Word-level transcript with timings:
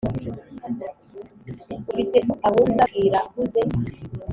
Ufite 1.89 2.17
icyo 2.23 2.33
abunza 2.47 2.83
bwira 2.89 3.17
aguze. 3.25 3.61